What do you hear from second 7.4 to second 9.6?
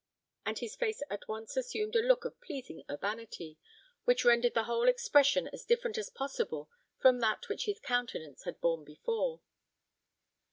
which his countenance had borne before.